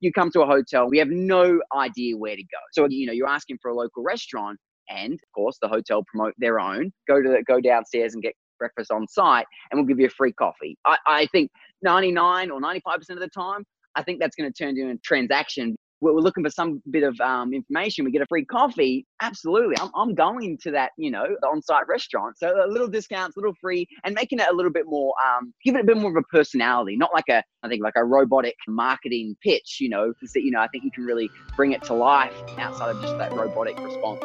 [0.00, 2.58] you come to a hotel, we have no idea where to go.
[2.72, 6.34] So, you know, you're asking for a local restaurant and of course the hotel promote
[6.38, 6.92] their own.
[7.06, 10.10] Go to the, go downstairs and get breakfast on site and we'll give you a
[10.10, 10.76] free coffee.
[10.86, 11.50] I, I think
[11.82, 15.76] 99 or 95% of the time, I think that's going to turn into a transaction
[16.00, 19.06] we're looking for some bit of um, information, we get a free coffee.
[19.20, 22.38] Absolutely, I'm, I'm going to that, you know, the on-site restaurant.
[22.38, 25.52] So a little discounts, a little free, and making it a little bit more, um,
[25.64, 28.04] give it a bit more of a personality, not like a, I think like a
[28.04, 29.78] robotic marketing pitch.
[29.80, 32.94] You know, that you know, I think you can really bring it to life outside
[32.94, 34.24] of just that robotic response.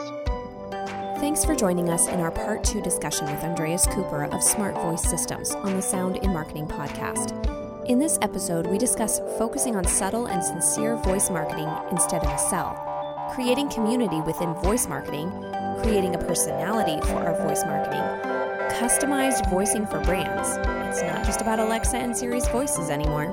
[1.19, 5.03] Thanks for joining us in our part two discussion with Andreas Cooper of Smart Voice
[5.03, 7.54] Systems on the Sound in Marketing podcast.
[7.85, 12.37] In this episode, we discuss focusing on subtle and sincere voice marketing instead of a
[12.39, 12.73] sell,
[13.35, 15.29] creating community within voice marketing,
[15.83, 18.01] creating a personality for our voice marketing,
[18.79, 20.49] customized voicing for brands.
[20.89, 23.27] It's not just about Alexa and Siri's voices anymore.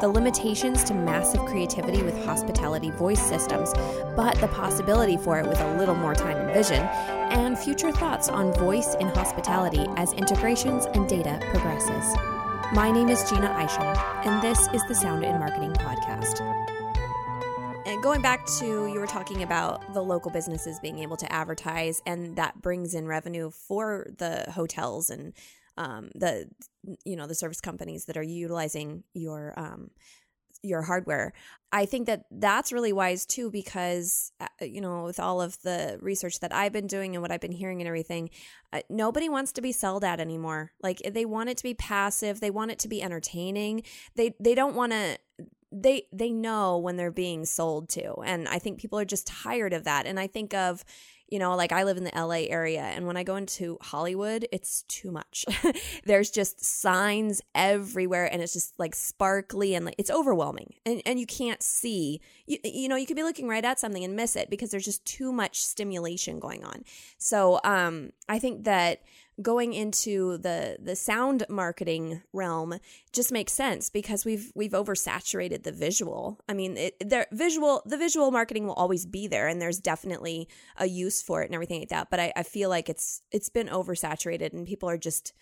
[0.00, 3.74] The limitations to massive creativity with hospitality voice systems,
[4.16, 6.80] but the possibility for it with a little more time and vision,
[7.30, 12.35] and future thoughts on voice in hospitality as integrations and data progresses.
[12.72, 16.40] My name is Jeanna Isham, and this is the Sound in Marketing Podcast.
[17.86, 22.02] And going back to you were talking about the local businesses being able to advertise,
[22.06, 25.32] and that brings in revenue for the hotels and
[25.76, 26.48] um, the
[27.04, 29.90] you know the service companies that are utilizing your um,
[30.66, 31.32] your hardware.
[31.72, 35.98] I think that that's really wise too because uh, you know with all of the
[36.00, 38.30] research that I've been doing and what I've been hearing and everything,
[38.72, 40.72] uh, nobody wants to be sold at anymore.
[40.82, 43.82] Like they want it to be passive, they want it to be entertaining.
[44.14, 45.18] They they don't want to
[45.72, 49.72] they they know when they're being sold to and i think people are just tired
[49.72, 50.84] of that and i think of
[51.28, 54.46] you know, like I live in the LA area, and when I go into Hollywood,
[54.52, 55.44] it's too much.
[56.04, 61.18] There's just signs everywhere, and it's just like sparkly and like it's overwhelming, and and
[61.18, 62.20] you can't see.
[62.46, 64.84] You you know, you could be looking right at something and miss it because there's
[64.84, 66.84] just too much stimulation going on.
[67.18, 69.02] So, um, I think that
[69.42, 72.78] going into the the sound marketing realm
[73.12, 76.40] just makes sense because we've we've oversaturated the visual.
[76.48, 80.86] I mean, the visual the visual marketing will always be there, and there's definitely a
[80.86, 82.10] use for it and everything like that.
[82.10, 85.32] But I, I feel like it's it's been oversaturated, and people are just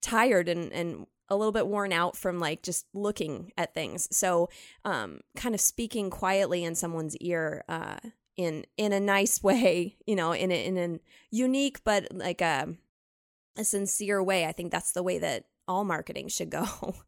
[0.00, 4.06] tired and and a little bit worn out from like just looking at things.
[4.14, 4.50] So,
[4.84, 7.96] um, kind of speaking quietly in someone's ear, uh,
[8.36, 11.00] in in a nice way, you know, in a, in a
[11.30, 12.68] unique but like a
[13.56, 14.46] a sincere way.
[14.46, 16.66] I think that's the way that all marketing should go.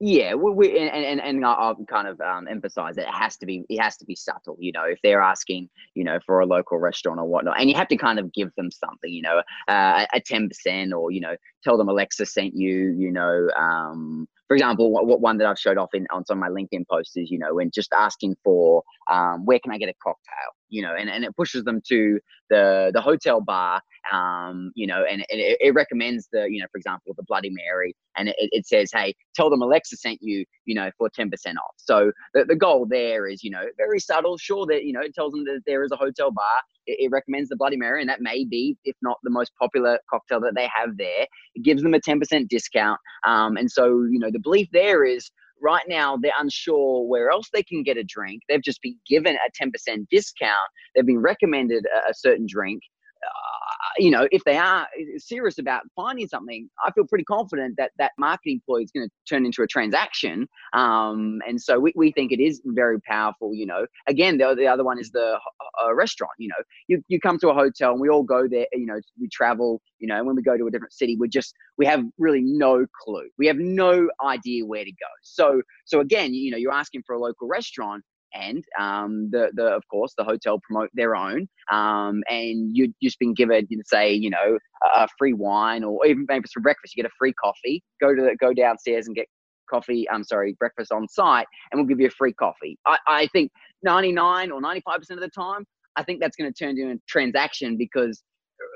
[0.00, 3.46] Yeah, we, we and, and and I'll kind of um, emphasize that it has to
[3.46, 4.56] be it has to be subtle.
[4.60, 7.74] You know, if they're asking, you know, for a local restaurant or whatnot, and you
[7.74, 9.12] have to kind of give them something.
[9.12, 11.34] You know, uh, a ten percent, or you know,
[11.64, 12.94] tell them Alexa sent you.
[12.96, 16.40] You know, um, for example, what, what, one that I've showed off in on some
[16.40, 19.78] of my LinkedIn posts is, you know, when just asking for um, where can I
[19.78, 22.18] get a cocktail, you know, and, and it pushes them to
[22.50, 23.80] the the hotel bar,
[24.12, 27.50] um, you know, and, and it, it, recommends the, you know, for example, the Bloody
[27.50, 31.30] Mary, and it, it says, hey, tell them Alexa sent you, you know, for ten
[31.30, 31.74] percent off.
[31.76, 34.38] So the, the goal there is, you know, very subtle.
[34.38, 36.44] Sure that you know it tells them that there is a hotel bar.
[36.86, 39.98] It, it recommends the Bloody Mary, and that may be, if not the most popular
[40.10, 41.26] cocktail that they have there.
[41.54, 45.04] It gives them a ten percent discount, um, and so you know the belief there
[45.04, 45.30] is
[45.62, 48.42] right now they're unsure where else they can get a drink.
[48.48, 50.58] They've just been given a 10% discount.
[50.94, 52.82] They've been recommended a, a certain drink.
[53.24, 53.68] Uh,
[53.98, 54.86] you know, if they are
[55.16, 59.12] serious about finding something, I feel pretty confident that that marketing ploy is going to
[59.28, 60.48] turn into a transaction.
[60.72, 63.54] Um, and so we, we think it is very powerful.
[63.54, 65.38] You know, again, the, the other one is the
[65.82, 66.32] uh, restaurant.
[66.38, 68.66] You know, you, you come to a hotel and we all go there.
[68.72, 69.80] You know, we travel.
[69.98, 72.86] You know, when we go to a different city, we just we have really no
[73.04, 73.28] clue.
[73.36, 75.08] We have no idea where to go.
[75.22, 79.64] So so again, you know, you're asking for a local restaurant and um, the, the
[79.64, 84.30] of course the hotel promote their own um, and you've just been given say you
[84.30, 84.58] know
[84.94, 88.22] a free wine or even maybe for breakfast you get a free coffee go to
[88.22, 89.26] the, go downstairs and get
[89.70, 92.78] coffee i'm sorry breakfast on site and we'll give you a free coffee.
[92.86, 93.52] I, I think
[93.82, 95.66] 99 or 95% of the time
[95.96, 98.22] i think that's going to turn into a transaction because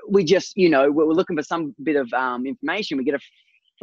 [0.09, 2.99] we just you know we're looking for some bit of um, information.
[2.99, 3.21] We get a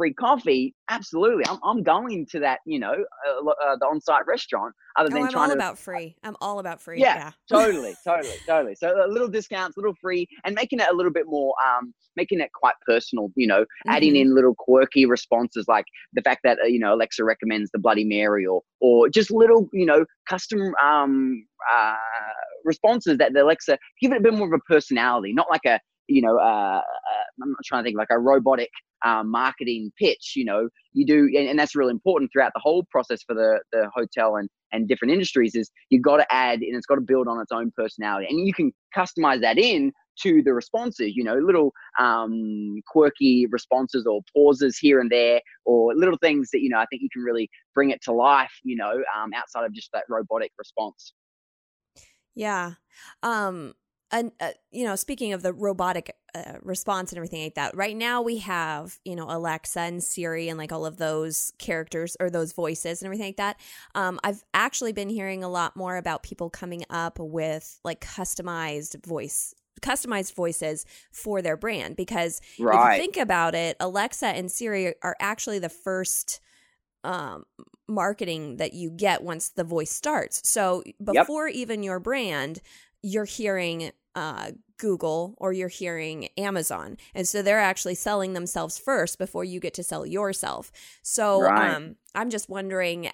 [0.00, 1.44] free coffee, absolutely.
[1.46, 4.74] I'm, I'm going to that, you know, uh, uh, the on-site restaurant.
[4.96, 6.16] Other than oh, I'm trying all to, about free.
[6.22, 7.00] I'm all about free.
[7.00, 7.30] Yeah, yeah.
[7.50, 8.74] totally, totally, totally.
[8.76, 11.92] So a little discounts, a little free, and making it a little bit more, um,
[12.16, 13.28] making it quite personal.
[13.36, 13.90] You know, mm-hmm.
[13.90, 17.78] adding in little quirky responses like the fact that uh, you know Alexa recommends the
[17.78, 21.94] Bloody Mary, or or just little, you know, custom um uh
[22.64, 25.78] responses that the Alexa give it a bit more of a personality, not like a
[26.10, 28.70] you know, uh, uh, I'm not trying to think like a robotic
[29.04, 30.32] um, marketing pitch.
[30.34, 33.60] You know, you do, and, and, that's really important throughout the whole process for the
[33.72, 35.54] the hotel and and different industries.
[35.54, 38.46] Is you've got to add and it's got to build on its own personality, and
[38.46, 39.92] you can customize that in
[40.22, 41.12] to the responses.
[41.14, 46.60] You know, little um, quirky responses or pauses here and there, or little things that
[46.60, 48.52] you know I think you can really bring it to life.
[48.64, 51.14] You know, um, outside of just that robotic response.
[52.34, 52.72] Yeah.
[53.22, 53.74] Um,
[54.12, 57.96] and uh, you know speaking of the robotic uh, response and everything like that right
[57.96, 62.30] now we have you know alexa and siri and like all of those characters or
[62.30, 63.58] those voices and everything like that
[63.94, 69.04] um, i've actually been hearing a lot more about people coming up with like customized
[69.04, 72.92] voice customized voices for their brand because right.
[72.92, 76.40] if you think about it alexa and siri are actually the first
[77.02, 77.44] um,
[77.88, 81.56] marketing that you get once the voice starts so before yep.
[81.56, 82.60] even your brand
[83.02, 86.96] you're hearing uh, Google or you're hearing Amazon.
[87.14, 90.72] And so they're actually selling themselves first before you get to sell yourself.
[91.02, 91.74] So right.
[91.74, 93.10] um, I'm just wondering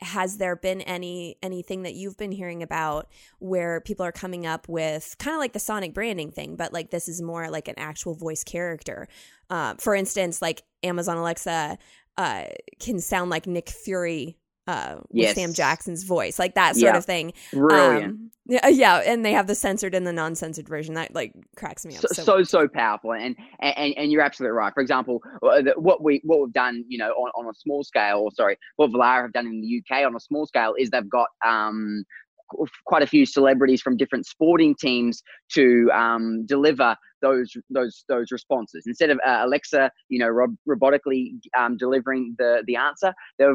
[0.00, 4.68] has there been any anything that you've been hearing about where people are coming up
[4.68, 7.78] with kind of like the sonic branding thing, but like this is more like an
[7.78, 9.08] actual voice character.
[9.48, 11.78] Uh, for instance, like Amazon Alexa
[12.18, 12.44] uh,
[12.80, 14.36] can sound like Nick Fury
[14.66, 15.34] uh, with yes.
[15.34, 16.96] Sam Jackson's voice, like that sort yeah.
[16.96, 17.32] of thing.
[17.52, 18.04] Brilliant.
[18.04, 20.94] Um, yeah, yeah, and they have the censored and the non-censored version.
[20.94, 22.02] That like cracks me up.
[22.02, 24.72] So so, so powerful, and, and and you're absolutely right.
[24.72, 28.18] For example, uh, what we what we've done, you know, on, on a small scale,
[28.18, 31.08] or sorry, what Volara have done in the UK on a small scale is they've
[31.08, 32.04] got um
[32.86, 35.22] quite a few celebrities from different sporting teams
[35.52, 41.30] to um, deliver those those those responses instead of uh, Alexa, you know, rob- robotically
[41.58, 43.14] um, delivering the the answer.
[43.38, 43.46] They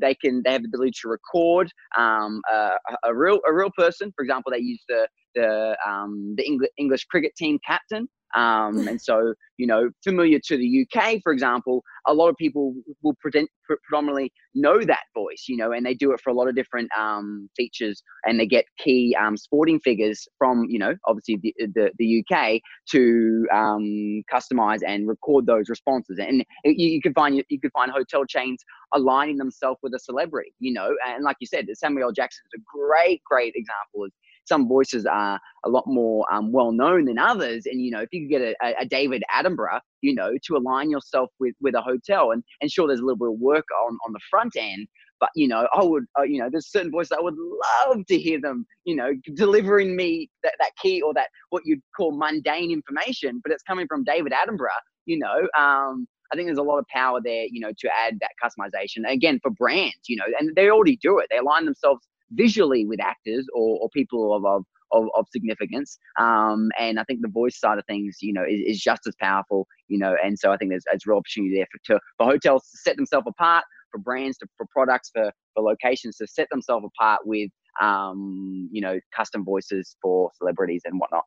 [0.00, 2.70] they can they have the ability to record um, a,
[3.04, 4.12] a, real a real person.
[4.16, 9.00] For example, they use the the um, the English, English cricket team captain um, and
[9.00, 13.48] so, you know, familiar to the UK, for example, a lot of people will pre-
[13.64, 16.88] predominantly know that voice, you know, and they do it for a lot of different
[16.96, 21.90] um, features and they get key um, sporting figures from, you know, obviously the, the,
[21.98, 22.60] the UK
[22.90, 26.18] to um, customize and record those responses.
[26.18, 28.62] And you, you could find, you could find hotel chains
[28.94, 32.76] aligning themselves with a celebrity, you know, and like you said, Samuel Jackson is a
[32.76, 34.12] great, great example of
[34.46, 37.66] some voices are a lot more um, well known than others.
[37.66, 40.90] And you know, if you could get a, a, David Attenborough, you know, to align
[40.90, 43.98] yourself with with a hotel, and and sure, there's a little bit of work on
[44.06, 44.86] on the front end.
[45.18, 48.18] But you know, I would, uh, you know, there's certain voices I would love to
[48.18, 52.70] hear them, you know, delivering me that, that key or that what you'd call mundane
[52.70, 54.68] information, but it's coming from David Attenborough,
[55.06, 55.48] you know.
[55.58, 59.10] Um, I think there's a lot of power there, you know, to add that customization
[59.10, 61.28] again for brands, you know, and they already do it.
[61.30, 65.98] They align themselves visually with actors or, or people of, of of, of, significance.
[66.18, 69.14] Um, and I think the voice side of things, you know, is, is, just as
[69.20, 72.26] powerful, you know, and so I think there's, there's real opportunity there for, to, for
[72.26, 76.48] hotels to set themselves apart, for brands, to, for products, for, for locations to set
[76.50, 77.50] themselves apart with,
[77.80, 81.24] um, you know, custom voices for celebrities and whatnot.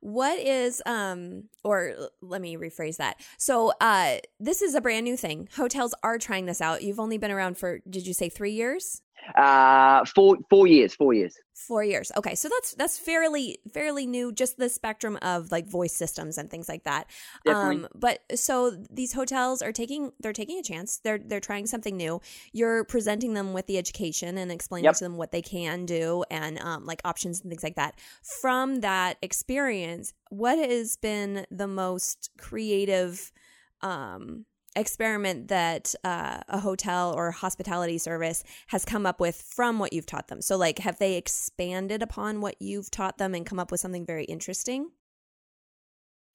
[0.00, 3.16] What is um or let me rephrase that.
[3.38, 5.48] So uh this is a brand new thing.
[5.56, 6.82] Hotels are trying this out.
[6.82, 9.00] You've only been around for did you say 3 years?
[9.34, 10.94] Uh, four four years.
[10.94, 11.36] Four years.
[11.54, 12.12] Four years.
[12.16, 14.32] Okay, so that's that's fairly fairly new.
[14.32, 17.08] Just the spectrum of like voice systems and things like that.
[17.44, 17.84] Definitely.
[17.84, 20.98] Um, but so these hotels are taking they're taking a chance.
[20.98, 22.20] They're they're trying something new.
[22.52, 24.96] You're presenting them with the education and explaining yep.
[24.96, 27.98] to them what they can do and um, like options and things like that.
[28.40, 33.32] From that experience, what has been the most creative?
[33.80, 34.46] Um,
[34.76, 40.06] experiment that uh, a hotel or hospitality service has come up with from what you've
[40.06, 40.40] taught them?
[40.40, 44.06] So, like, have they expanded upon what you've taught them and come up with something
[44.06, 44.90] very interesting?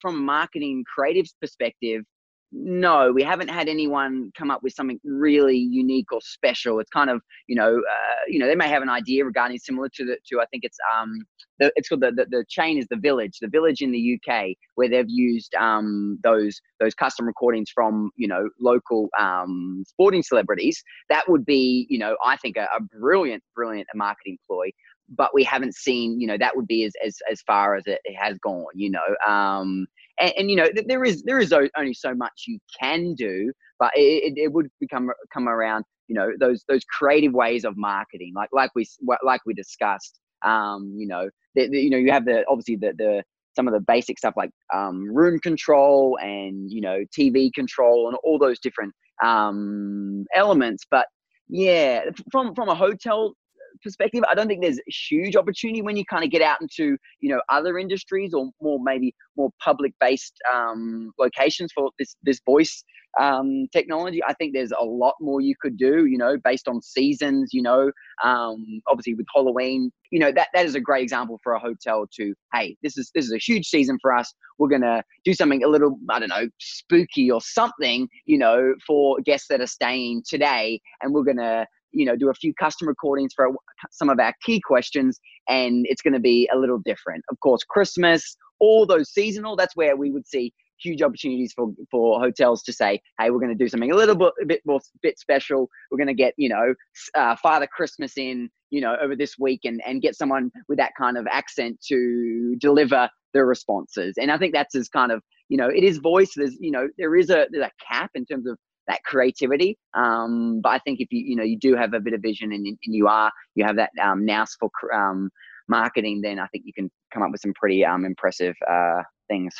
[0.00, 2.02] From marketing creatives perspective,
[2.52, 6.80] no, we haven't had anyone come up with something really unique or special.
[6.80, 9.88] It's kind of, you know, uh, you know, they may have an idea regarding similar
[9.94, 11.24] to the to I think it's um
[11.60, 14.56] the, it's called the, the, the chain is the village, the village in the UK
[14.74, 20.82] where they've used um those those custom recordings from you know local um sporting celebrities.
[21.08, 24.70] That would be you know I think a, a brilliant brilliant marketing ploy
[25.16, 28.00] but we haven't seen you know that would be as as, as far as it,
[28.04, 29.86] it has gone you know um
[30.20, 33.90] and, and, you know there is there is only so much you can do but
[33.94, 38.50] it, it would become come around you know those those creative ways of marketing like
[38.52, 38.86] like we
[39.22, 42.92] like we discussed um you know the, the, you know you have the obviously the
[42.98, 43.22] the
[43.56, 48.16] some of the basic stuff like um, room control and you know TV control and
[48.24, 50.86] all those different um, elements.
[50.90, 51.06] But
[51.48, 53.34] yeah, from from a hotel
[53.82, 56.96] perspective, I don't think there's a huge opportunity when you kind of get out into
[57.20, 62.40] you know other industries or more maybe more public based um, locations for this this
[62.44, 62.84] voice
[63.18, 64.20] um, technology.
[64.26, 66.06] I think there's a lot more you could do.
[66.06, 67.50] You know, based on seasons.
[67.52, 67.90] You know,
[68.24, 72.06] um, obviously with Halloween, you know that that is a great example for a hotel
[72.16, 74.32] to hey, this is this is a huge season for us.
[74.58, 78.08] We're gonna do something a little I don't know spooky or something.
[78.26, 82.34] You know, for guests that are staying today, and we're gonna you know, do a
[82.34, 83.50] few custom recordings for
[83.90, 85.18] some of our key questions,
[85.48, 87.24] and it's going to be a little different.
[87.30, 92.20] Of course, Christmas, all those seasonal, that's where we would see huge opportunities for for
[92.20, 94.80] hotels to say, hey, we're going to do something a little bit a bit more
[95.02, 95.68] bit special.
[95.90, 96.74] We're going to get you know
[97.14, 100.92] uh, Father Christmas in you know over this week and and get someone with that
[100.98, 104.14] kind of accent to deliver the responses.
[104.18, 106.32] And I think that's as kind of you know it is voice.
[106.36, 108.58] There's you know there is a there's a cap in terms of
[108.90, 109.78] that creativity.
[109.94, 112.52] Um, but I think if you you know you do have a bit of vision
[112.52, 115.30] and, and you are you have that um, nous for um,
[115.68, 119.54] marketing, then I think you can come up with some pretty um, impressive uh, things.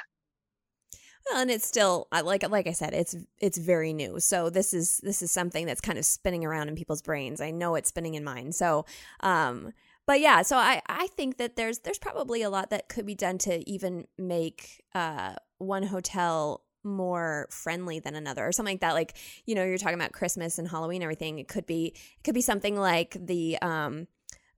[1.29, 4.21] Well, and it's still I like like I said, it's it's very new.
[4.21, 7.41] So this is this is something that's kind of spinning around in people's brains.
[7.41, 8.53] I know it's spinning in mine.
[8.53, 8.85] So
[9.21, 9.73] um
[10.07, 13.15] but yeah, so I I think that there's there's probably a lot that could be
[13.15, 18.95] done to even make uh one hotel more friendly than another or something like that.
[18.95, 21.39] Like you know you're talking about christmas and halloween and everything.
[21.39, 24.07] It could be it could be something like the um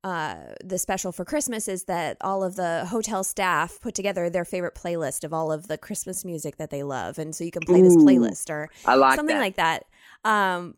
[0.05, 4.45] uh the special for christmas is that all of the hotel staff put together their
[4.45, 7.19] favorite playlist of all of the christmas music that they love.
[7.19, 9.41] And so you can play Ooh, this playlist or like something that.
[9.41, 9.85] like that.
[10.25, 10.77] Um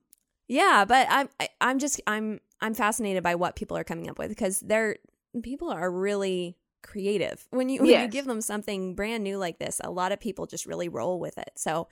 [0.48, 3.84] yeah but i'm I, am i am just i'm i'm fascinated by what people are
[3.84, 4.96] coming up with because they're
[5.42, 7.48] people are really creative.
[7.50, 8.02] When you when yes.
[8.02, 11.18] you give them something brand new like this, a lot of people just really roll
[11.18, 11.50] with it.
[11.56, 11.88] So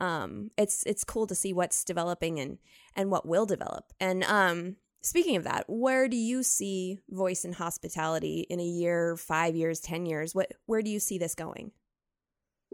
[0.00, 2.58] um, it's it's cool to see what's developing and
[2.94, 3.92] and what will develop.
[4.00, 9.16] And um, speaking of that, where do you see voice and hospitality in a year,
[9.16, 10.34] five years, ten years?
[10.34, 11.72] What where do you see this going?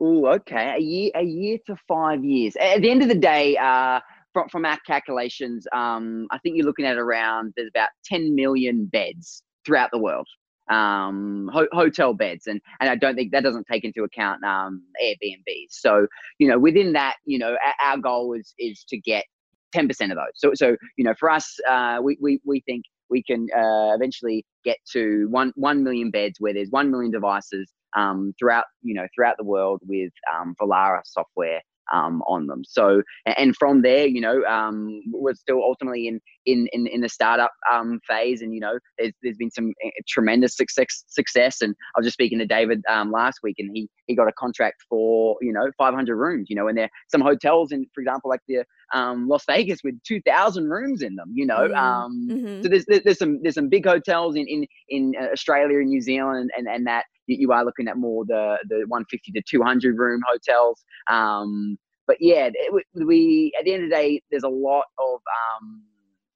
[0.00, 2.56] Oh, okay, a year, a year to five years.
[2.56, 4.00] At the end of the day, uh,
[4.32, 8.86] from from our calculations, um, I think you're looking at around there's about 10 million
[8.86, 10.26] beds throughout the world
[10.72, 14.82] um, ho- hotel beds, and and I don't think that doesn't take into account um,
[15.02, 15.70] Airbnbs.
[15.70, 16.06] So
[16.38, 19.24] you know, within that, you know, our, goal is is to get
[19.72, 20.32] ten percent of those.
[20.34, 24.44] So so you know, for us, uh, we we we think we can uh, eventually
[24.64, 29.06] get to one one million beds where there's one million devices um, throughout you know
[29.14, 31.60] throughout the world with um, Volara software
[31.92, 32.62] um, on them.
[32.64, 37.08] So, and from there, you know, um, we're still ultimately in in in, in the
[37.08, 41.60] startup um, phase, and you know, there's there's been some eh, tremendous success success.
[41.60, 44.32] And I was just speaking to David um, last week, and he he got a
[44.32, 46.48] contract for you know 500 rooms.
[46.48, 49.98] You know, and there some hotels in, for example, like the um, Las Vegas with
[50.04, 51.30] 2,000 rooms in them.
[51.34, 51.74] You know, mm-hmm.
[51.74, 52.62] Um, mm-hmm.
[52.62, 56.00] so there's there's some there's some big hotels in in in uh, Australia and New
[56.00, 60.20] Zealand and and that you are looking at more the the 150 to 200 room
[60.28, 60.84] hotels.
[61.08, 65.20] Um, but yeah, it, we at the end of the day, there's a lot of
[65.60, 65.82] um,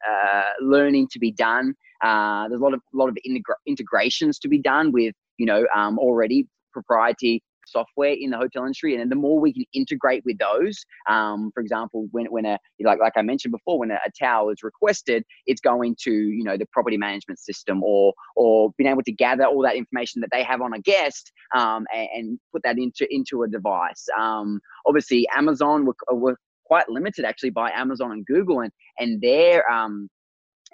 [0.09, 1.75] uh, learning to be done.
[2.05, 5.67] Uh, there's a lot of lot of integra- integrations to be done with you know
[5.75, 10.39] um, already proprietary software in the hotel industry, and the more we can integrate with
[10.39, 14.11] those, um, for example, when when a like like I mentioned before, when a, a
[14.19, 18.91] tower is requested, it's going to you know the property management system or or being
[18.91, 22.41] able to gather all that information that they have on a guest um, and, and,
[22.53, 24.07] put that into into a device.
[24.19, 29.69] Um, obviously, Amazon were, were quite limited actually by Amazon and Google and and their
[29.71, 30.09] um,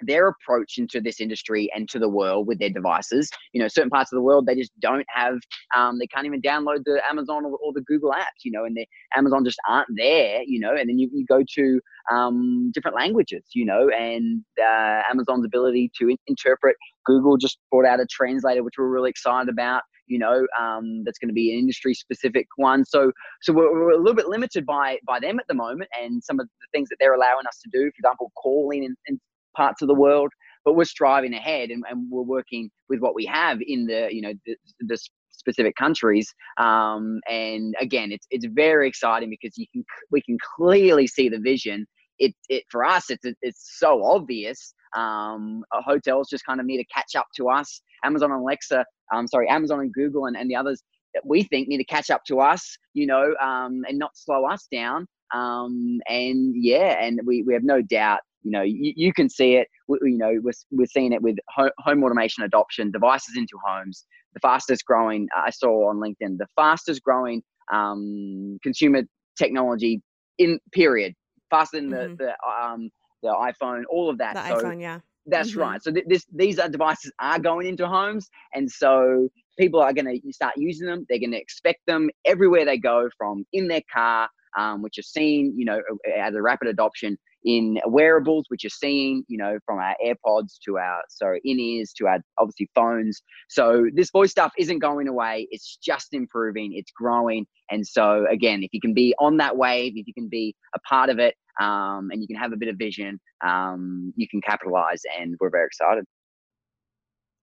[0.05, 3.29] their approach into this industry and to the world with their devices.
[3.53, 5.37] You know, certain parts of the world they just don't have,
[5.75, 8.43] um, they can't even download the Amazon or, or the Google apps.
[8.43, 10.41] You know, and the Amazon just aren't there.
[10.45, 11.81] You know, and then you, you go to
[12.11, 13.43] um, different languages.
[13.53, 16.75] You know, and uh, Amazon's ability to in- interpret.
[17.05, 21.17] Google just brought out a translator, which we're really excited about you know um, that's
[21.17, 24.65] going to be an industry specific one so so we're, we're, a little bit limited
[24.65, 27.59] by by them at the moment and some of the things that they're allowing us
[27.59, 29.19] to do for example calling and, and
[29.55, 30.31] parts of the world
[30.65, 34.21] but we're striving ahead and, and we're working with what we have in the you
[34.21, 34.97] know the, the
[35.31, 36.33] specific countries.
[36.57, 41.39] Um, and again it's it's very exciting because you can we can clearly see the
[41.39, 41.85] vision.
[42.19, 44.73] It, it for us it's it's so obvious.
[44.95, 47.81] Um, hotels just kind of need to catch up to us.
[48.03, 50.83] Amazon and alexa um, sorry amazon and google and, and the others
[51.13, 54.45] that we think need to catch up to us you know um, and not slow
[54.45, 55.07] us down.
[55.33, 59.55] Um, and yeah and we, we have no doubt you know you, you can see
[59.55, 64.05] it we, you know we're, we're seeing it with home automation adoption devices into homes
[64.33, 69.03] the fastest growing i saw on linkedin the fastest growing um, consumer
[69.37, 70.01] technology
[70.37, 71.13] in period
[71.49, 72.15] faster than mm-hmm.
[72.15, 72.89] the, the um
[73.21, 75.59] the iphone all of that the so, iphone yeah That's mm-hmm.
[75.59, 75.83] right.
[75.83, 80.21] So th- this these are devices are going into homes, and so people are going
[80.21, 81.05] to start using them.
[81.07, 85.07] They're going to expect them everywhere they go, from in their car, um, which is
[85.09, 85.79] seen, you know,
[86.17, 90.77] as a rapid adoption in wearables, which you're seeing, you know, from our AirPods to
[90.77, 93.21] our so in ears to our obviously phones.
[93.49, 95.47] So this voice stuff isn't going away.
[95.51, 96.73] It's just improving.
[96.75, 97.45] It's growing.
[97.69, 100.79] And so again, if you can be on that wave, if you can be a
[100.79, 104.41] part of it, um, and you can have a bit of vision, um, you can
[104.41, 105.01] capitalize.
[105.19, 106.05] And we're very excited.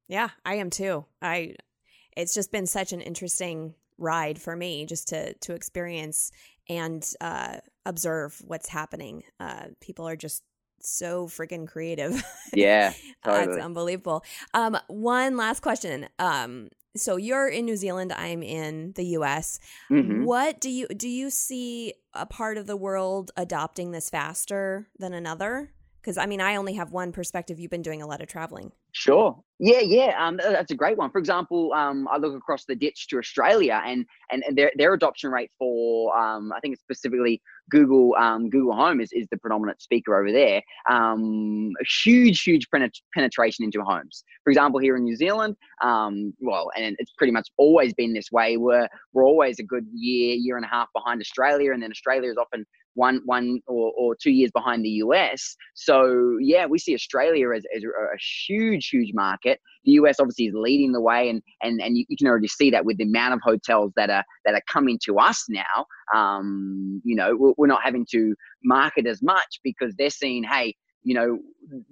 [0.08, 1.04] Yeah, I am too.
[1.22, 1.54] I.
[2.16, 6.32] It's just been such an interesting ride for me just to to experience
[6.70, 9.24] and uh, observe what's happening.
[9.40, 10.44] Uh, people are just
[10.80, 12.22] so freaking creative.
[12.52, 13.46] Yeah, totally.
[13.46, 14.24] that's unbelievable.
[14.54, 16.08] Um, one last question.
[16.18, 18.12] Um, so you're in New Zealand.
[18.12, 19.60] I'm in the U.S.
[19.88, 20.24] Mm-hmm.
[20.24, 21.08] What do you do?
[21.08, 25.70] You see a part of the world adopting this faster than another?
[26.00, 27.58] Because I mean, I only have one perspective.
[27.60, 28.72] You've been doing a lot of traveling.
[28.92, 29.38] Sure.
[29.58, 30.14] Yeah, yeah.
[30.18, 31.10] Um, that's a great one.
[31.10, 35.30] For example, um, I look across the ditch to Australia, and and, their their adoption
[35.30, 39.82] rate for um, I think it's specifically Google um, Google Home is, is the predominant
[39.82, 40.62] speaker over there.
[40.88, 42.66] Um, a huge, huge
[43.14, 44.24] penetration into homes.
[44.44, 48.32] For example, here in New Zealand, um, well, and it's pretty much always been this
[48.32, 48.56] way.
[48.56, 52.30] We're we're always a good year, year and a half behind Australia, and then Australia
[52.30, 55.56] is often one one or, or two years behind the US.
[55.74, 59.60] So yeah, we see Australia as, as a huge, huge market.
[59.84, 62.70] The US obviously is leading the way, and and and you, you can already see
[62.70, 65.86] that with the amount of hotels that are that are coming to us now.
[66.14, 70.74] Um, you know, we're, we're not having to market as much because they're seeing, hey,
[71.02, 71.38] you know,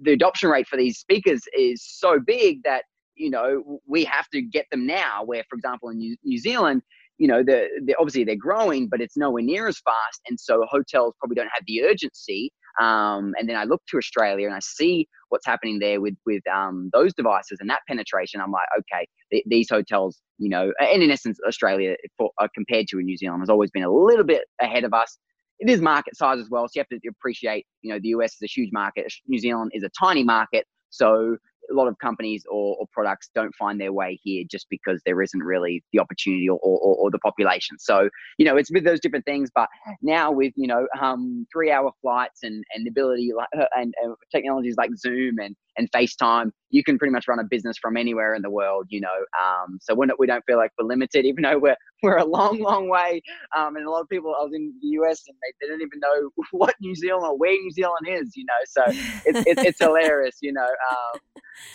[0.01, 2.83] the adoption rate for these speakers is so big that
[3.15, 5.23] you know we have to get them now.
[5.23, 6.81] Where, for example, in New, New Zealand,
[7.19, 10.21] you know, the, the, obviously they're growing, but it's nowhere near as fast.
[10.27, 12.51] And so hotels probably don't have the urgency.
[12.79, 16.41] Um, and then I look to Australia and I see what's happening there with with
[16.47, 18.39] um, those devices and that penetration.
[18.39, 22.87] I'm like, okay, th- these hotels, you know, and in essence, Australia for, uh, compared
[22.89, 25.17] to New Zealand has always been a little bit ahead of us.
[25.59, 28.31] It is market size as well, so you have to appreciate, you know, the US
[28.35, 30.65] is a huge market, New Zealand is a tiny market.
[30.89, 31.35] So
[31.71, 35.21] a lot of companies or, or, products don't find their way here just because there
[35.21, 37.77] isn't really the opportunity or, or, or, the population.
[37.79, 39.49] So, you know, it's with those different things.
[39.53, 39.69] But
[40.01, 44.15] now with, you know, um, three hour flights and, and the ability like, and, and
[44.31, 48.35] technologies like Zoom and, and FaceTime, you can pretty much run a business from anywhere
[48.35, 49.07] in the world, you know.
[49.39, 52.25] Um, so we're not, we don't feel like we're limited, even though we're, we're a
[52.25, 53.21] long, long way.
[53.55, 55.81] Um, and a lot of people, I was in the US and they, they don't
[55.81, 58.53] even know what New Zealand or where New Zealand is, you know.
[58.65, 58.83] So
[59.25, 60.61] it's, it's, it's hilarious, you know.
[60.61, 61.19] Um,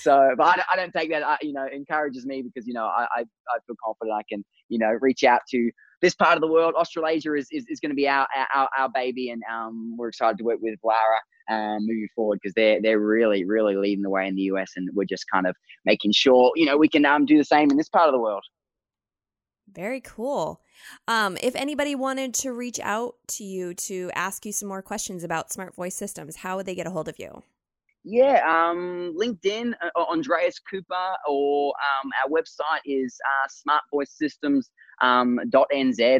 [0.00, 2.84] so, but I, I don't take that, uh, you know, encourages me because, you know,
[2.84, 6.40] I, I, I feel confident I can, you know, reach out to this part of
[6.40, 6.74] the world.
[6.76, 9.30] Australasia is, is, is going to be our, our, our baby.
[9.30, 13.44] And um, we're excited to work with Lara um, moving forward because they're, they're really,
[13.44, 14.72] really leading the way in the US.
[14.76, 17.70] And we're just kind of making sure, you know, we can um, do the same
[17.70, 18.44] in this part of the world.
[19.72, 20.60] Very cool.
[21.08, 25.24] Um, if anybody wanted to reach out to you to ask you some more questions
[25.24, 27.42] about smart voice systems, how would they get a hold of you?
[28.06, 33.48] Yeah, um, LinkedIn, uh, Andreas Cooper, or um, our website is uh,
[33.94, 34.62] smartvoicesystems.nz
[35.00, 35.38] um,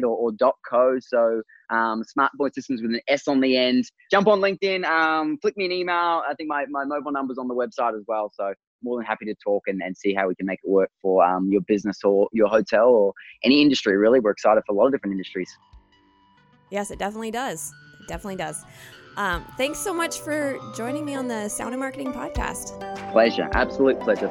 [0.09, 0.99] or, or .co.
[0.99, 3.85] So um, Smart Voice Systems with an S on the end.
[4.09, 6.23] Jump on LinkedIn, um, flick me an email.
[6.27, 8.31] I think my, my mobile number's on the website as well.
[8.33, 10.91] So more than happy to talk and, and see how we can make it work
[11.01, 14.21] for um, your business or your hotel or any industry, really.
[14.21, 15.49] We're excited for a lot of different industries.
[16.69, 17.73] Yes, it definitely does.
[18.01, 18.63] It definitely does.
[19.17, 22.79] Um, thanks so much for joining me on the Sound in Marketing podcast.
[23.11, 23.49] Pleasure.
[23.53, 24.29] Absolute pleasure.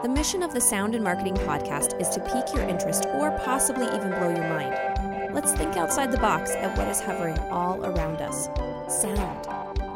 [0.00, 3.84] The mission of the Sound in Marketing podcast is to pique your interest or possibly
[3.86, 5.34] even blow your mind.
[5.34, 8.48] Let's think outside the box at what is hovering all around us
[8.86, 9.48] sound.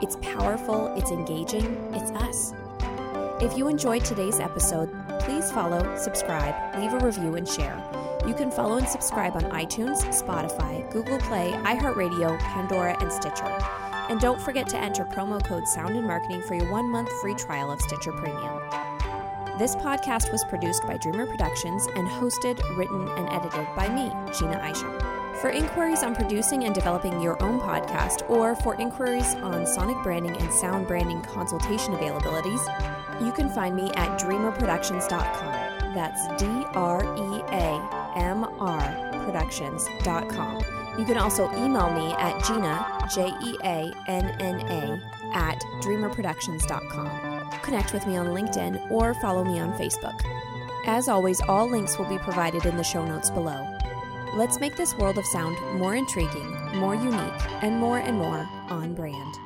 [0.02, 2.52] It's powerful, it's engaging, it's us.
[3.40, 7.80] If you enjoyed today's episode, please follow, subscribe, leave a review, and share.
[8.26, 13.56] You can follow and subscribe on iTunes, Spotify, Google Play, iHeartRadio, Pandora, and Stitcher.
[14.10, 17.34] And don't forget to enter promo code Sound and Marketing for your one month free
[17.34, 18.60] trial of Stitcher Premium.
[19.58, 24.58] This podcast was produced by Dreamr Productions and hosted, written, and edited by me, Jeanna
[24.70, 24.98] Isham.
[25.40, 30.34] For inquiries on producing and developing your own podcast, or for inquiries on sonic branding
[30.38, 32.64] and sound branding consultation availabilities,
[33.20, 35.94] you can find me at dreamrproductions.com.
[35.94, 40.64] That's D R E A M R productions.com.
[40.98, 47.31] You can also email me at Jeanna, J E A N N A, at dreamrproductions.com.
[47.62, 50.20] Connect with me on LinkedIn or follow me on Facebook.
[50.87, 53.66] As always, all links will be provided in the show notes below.
[54.35, 58.94] Let's make this world of sound more intriguing, more unique, and more and more on
[58.94, 59.38] brand.